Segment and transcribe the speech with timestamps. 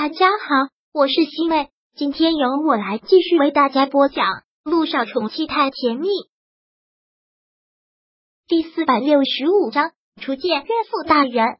[0.00, 4.26] 大家好，我是西妹，今天由我来继续为大家播讲
[4.62, 6.06] 《路上宠妻太甜蜜》
[8.46, 9.90] 第四百六十五章，
[10.22, 11.56] 初见岳父大人。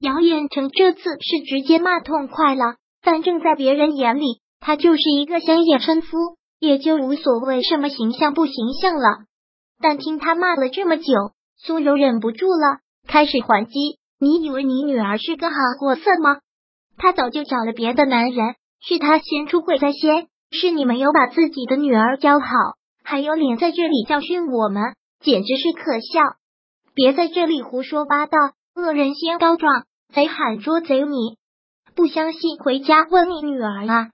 [0.00, 9.26] 姚远成这次是直接骂痛快了，反正在别人眼里，他就是一个乡野村夫，也就无所谓什么形象不形象了。
[9.80, 11.04] 但听他骂了这么久，
[11.56, 14.00] 苏柔忍不住了，开始还击。
[14.18, 16.40] 你以为你女儿是个好货色吗？
[17.00, 22.46] 他早就找了别的男人，是他先出轨在先，是你没有把自己的女儿教好，
[23.02, 24.82] 还有脸在这里教训我们，
[25.18, 26.20] 简直是可笑！
[26.92, 28.36] 别在这里胡说八道，
[28.74, 31.38] 恶人先告状，贼喊捉贼你！
[31.94, 34.10] 不相信回家问你女儿啊！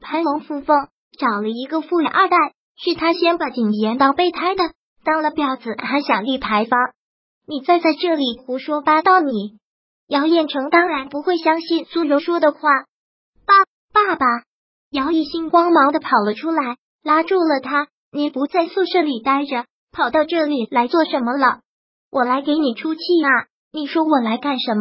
[0.00, 0.76] 潘龙附凤
[1.18, 2.36] 找了一个富二代，
[2.76, 4.62] 是他先把景言当备胎的，
[5.02, 6.78] 当了婊子还想立牌坊，
[7.48, 9.58] 你再在这里胡说八道你！
[10.08, 12.58] 姚彦成当然不会相信苏柔说的话。
[13.44, 13.54] 爸，
[13.92, 14.24] 爸爸！
[14.90, 17.88] 姚一星光芒的跑了出来，拉住了他。
[18.10, 21.60] 你不在宿舍里待着，跑到这里来做什么了？
[22.10, 23.52] 我来给你出气啊！
[23.70, 24.80] 你说我来干什么？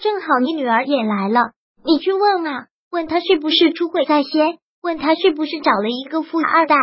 [0.00, 1.50] 正好你女儿也来了，
[1.84, 6.76] 你去问啊，问她是不是出轨在先，问她是不是找了一个富二代。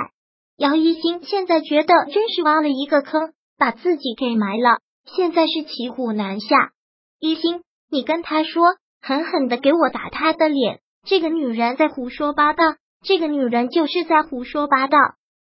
[0.58, 6.74] 姚一星现在觉得真是挖了一个坑，把自己给埋了，现在是骑虎难下。
[7.22, 8.64] 一心，你跟他说，
[9.00, 10.80] 狠狠的给我打他的脸。
[11.06, 12.64] 这个女人在胡说八道，
[13.04, 14.98] 这个女人就是在胡说八道。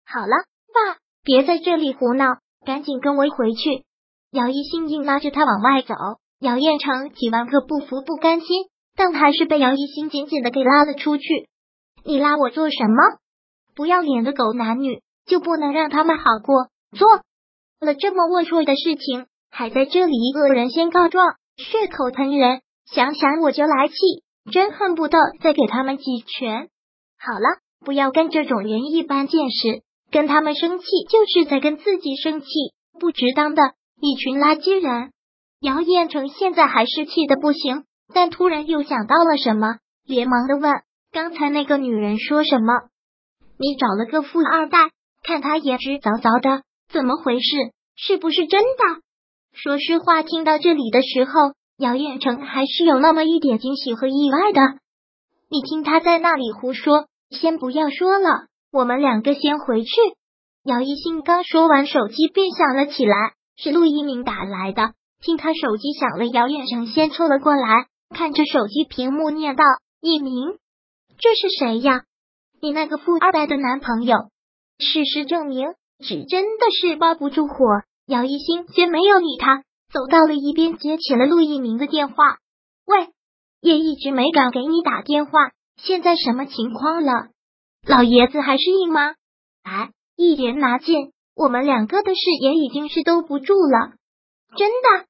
[0.04, 2.26] 好了，爸，别在这里胡闹，
[2.66, 3.86] 赶紧跟我回去。
[4.30, 5.94] 姚一心硬拉着他往外走，
[6.38, 11.48] 姚彦成几万个不服不甘心，但还是被姚一心紧紧的给拉了出去。
[12.04, 13.20] 你拉我做什么？
[13.74, 16.68] 不要脸的狗男女就不能让他们好过？
[16.94, 17.08] 做
[17.80, 21.36] 了这么龌龊的事情，还在这里恶人先告状。
[21.56, 23.94] 血口喷人，想想我就来气，
[24.50, 26.68] 真恨不得再给他们几拳。
[27.18, 32.46] 好了，不要跟这种人一般见识，跟他们生气就是在跟自己生气，
[32.98, 33.62] 不值当的
[34.00, 35.12] 一群垃圾人。
[35.60, 42.74] 姚彦成现在还是气的不行，但突然又想到了什么，连忙的问：“刚才那个女人说什么？
[43.58, 44.90] 你找了个富二代，
[45.22, 47.56] 看他颜值早早的，怎么回事？
[47.94, 49.02] 是不是真的？”
[49.54, 54.60] 说实话，听到这里的时候，姚彦成还是有那么一点惊喜和意外的。
[55.48, 59.92] 你听他在那里胡说，先不要说了，我们两个先回去。
[60.64, 63.14] 姚一兴刚说完，手机便响了起来，
[63.56, 64.92] 是陆一鸣打来的。
[65.22, 69.62] 听他手机响了，姚彦成先凑了过来，看着手机屏幕念道
[70.02, 70.58] ：“一鸣，
[71.16, 72.02] 这是谁呀？
[72.60, 74.16] 你那个富二代的男朋友？”
[74.80, 75.68] 事实证明，
[76.00, 77.54] 纸真的是包不住火。
[78.06, 82.36] 姚一星先没有理他，走到了一边，接起了陆一鸣的电话。
[82.86, 83.08] 喂，
[83.62, 87.28] 也一直没敢给你打电话，现在什么情况了？
[87.86, 89.14] 老爷子还是硬吗？
[89.62, 93.92] 哎，一言拿尽，我们两个的事也已经是兜不住了。
[94.56, 95.06] 真的，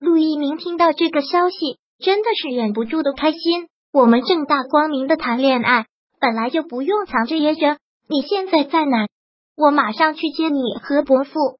[0.00, 3.68] 陆一鸣听到这个消息，真的是忍不住的开心。
[3.92, 5.86] 我们正大光明的谈恋爱，
[6.18, 7.76] 本来就不用藏着掖着。
[8.08, 9.06] 你现在在哪？
[9.54, 11.57] 我马上去接你和伯父。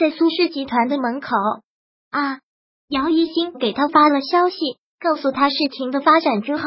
[0.00, 1.28] 在苏氏集团的门口
[2.10, 2.38] 啊，
[2.88, 4.56] 姚一星给他发了消息，
[4.98, 6.62] 告诉他事情的发展之后，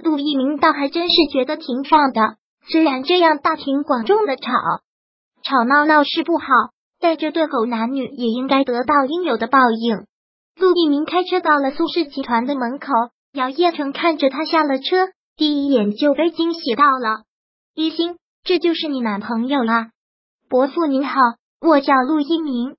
[0.00, 2.36] 陆一鸣倒还真是觉得挺爽的。
[2.70, 4.52] 虽然这样大庭广众的吵
[5.42, 6.46] 吵闹闹是不好，
[7.00, 10.06] 但这对狗男女也应该得到应有的报应。
[10.54, 12.92] 陆一鸣开车到了苏氏集团的门口，
[13.32, 17.24] 姚叶成看着他下了车，第一眼就被惊喜到了。
[17.74, 19.90] 一星，这就是你男朋友啦，
[20.48, 21.18] 伯父您好。
[21.60, 22.76] 我叫陆一鸣，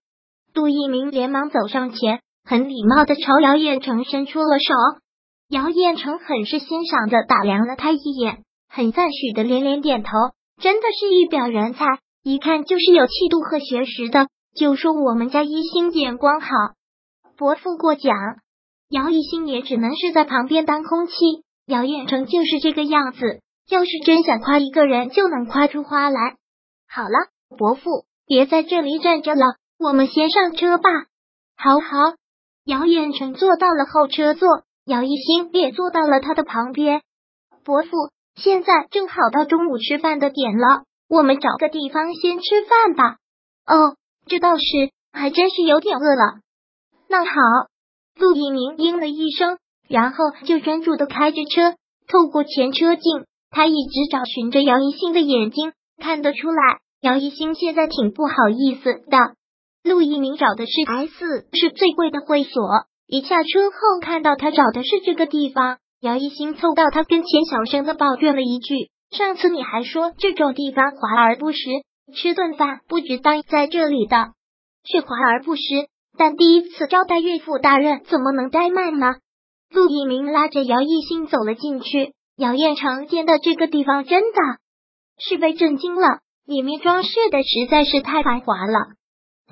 [0.53, 4.73] 陆一鸣连忙走上前，很礼貌的朝姚彦成伸出了手。
[5.49, 10.11] 姚彦成很是欣赏的打量了他一眼，很赞许的连连点头，
[10.61, 11.85] 真的是一表人才，
[12.23, 14.27] 一看就是有气度和学识的。
[14.55, 16.49] 就说我们家一星眼光好，
[17.37, 18.13] 伯父过奖。
[18.89, 21.13] 姚一星也只能是在旁边当空气。
[21.65, 26.37] 姚彦成就是这个样子，要是真想夸一个人，就能夸出花来。
[26.89, 28.06] 好了，伯父。
[28.27, 30.89] 别在这里站着了，我们先上车吧。
[31.55, 32.15] 好好，
[32.65, 34.49] 姚远成坐到了后车座，
[34.85, 37.01] 姚一星也坐到了他的旁边。
[37.63, 37.89] 伯父，
[38.35, 43.15] 现在正好到中午吃饭的点了，我们找个地方先吃饭吧。
[43.65, 43.95] 哦，
[44.27, 46.41] 这倒是，还真是有点饿了。
[47.07, 47.31] 那好，
[48.19, 49.57] 陆一鸣应了一声，
[49.87, 51.77] 然后就专注的开着车，
[52.09, 56.81] 透过前车镜，他一直找寻着姚一星的眼睛，看得出来。
[57.01, 59.35] 姚一星现在挺不好意思的。
[59.83, 62.61] 陆一鸣找的是 S，是最贵的会所。
[63.07, 71.57] 一下车后看到他找的是这个地方，姚一新凑到他跟前，小声的抱怨了一句：“上次你还说这种地方华而不实，
[72.15, 74.33] 吃顿饭不值当在这里的，
[74.83, 75.61] 是华而不实。
[76.17, 79.15] 但第一次招待岳父大人，怎么能怠慢呢？”
[79.71, 82.13] 陆一鸣拉着姚一新走了进去。
[82.37, 84.39] 姚彦成见到这个地方，真的
[85.19, 88.95] 是被震惊了，里面装饰的实在是太繁华了。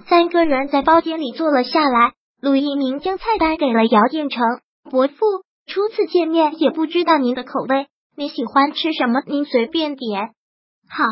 [0.08, 4.42] 三个人在包间里坐了下来，陆一鸣将菜单给了姚建成
[4.90, 5.16] 伯父。
[5.68, 9.22] 初次见面，也不知道您的口味，你喜欢吃什么？
[9.26, 10.30] 您随便点。
[10.88, 11.04] 好，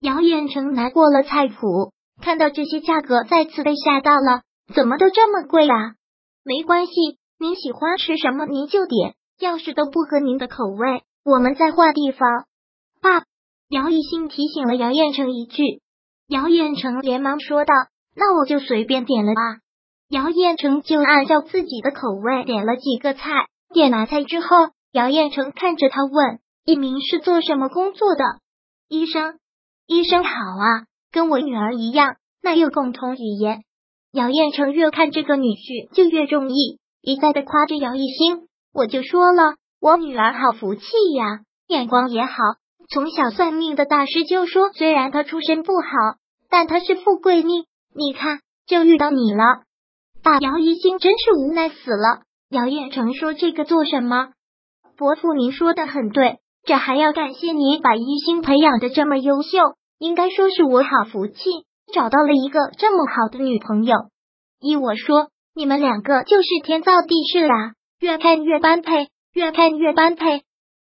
[0.00, 4.42] 姚建成拿过了菜谱，看到这些价格，再次被吓到了，
[4.74, 5.92] 怎么都这么贵啊？
[6.42, 6.92] 没关系，
[7.38, 12.46] 您喜欢吃什么您就点，要是都不合您的口味，我们再换地方。
[13.02, 13.24] 爸，
[13.72, 15.80] 姚一新提醒了姚彦成一句，
[16.28, 17.72] 姚彦成连忙说道
[18.14, 19.40] ：“那我就随便点了吧。”
[20.12, 23.46] 姚彦成就按照自己的口味点了几个菜。
[23.72, 24.46] 点完菜之后，
[24.92, 28.22] 姚彦成看着他问：“一鸣是做什么工作的？”
[28.90, 29.38] 医生。
[29.86, 33.62] 医生好啊，跟我女儿一样，那有共同语言。
[34.12, 38.48] 姚彦成越看这个女婿就越中意，一再的夸着姚一星。
[38.74, 40.82] 我就说了，我女儿好福气
[41.16, 42.34] 呀，眼光也好。
[42.88, 46.16] 从小算命的大师就说，虽然她出身不好，
[46.50, 47.64] 但她是富贵命。
[47.94, 49.44] 你看，就遇到你了。
[50.22, 52.22] 大姚一心真是无奈死了。
[52.48, 54.28] 姚彦成说：“这个做什么？
[54.96, 59.58] 伯父，您说的很对，这还要感谢您把一心培养的这么优秀。
[59.98, 61.38] 应该说是我好福气，
[61.92, 63.94] 找到了一个这么好的女朋友。
[64.60, 70.42] 依我说，你们两个就是天造地设啊，越看越般配，越看越般配。”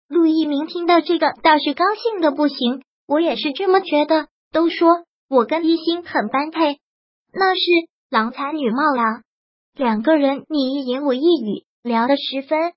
[0.09, 2.81] 陆一鸣听到这个，倒是高兴的不行。
[3.07, 6.79] 我也是这么觉得，都说我跟一心很般配，
[7.31, 7.61] 那是
[8.09, 9.21] 郎才女貌啊。
[9.75, 12.73] 两个人你一言我一语，聊得十分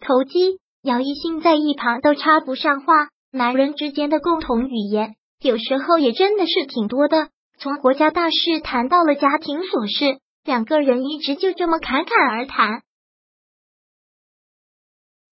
[0.00, 0.58] 投机。
[0.82, 3.08] 姚一新在一旁都插不上话。
[3.32, 7.30] 男人之间的共同语言，有时候也真的是挺多的。
[7.58, 12.82] 从国家大事谈到了家庭琐事，两个人一直就这么侃侃而谈。